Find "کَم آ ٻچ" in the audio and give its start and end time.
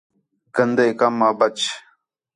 0.99-1.57